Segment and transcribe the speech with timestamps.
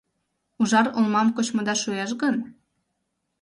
[0.61, 2.35] Ужар олмам кочмыда шуэш гын